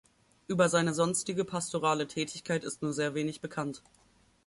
[0.47, 3.83] Über seine sonstige pastorale Tätigkeit ist nur sehr wenig bekannt.